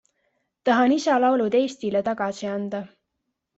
[0.69, 2.83] Tahan isa laulud Eestile tagasi anda.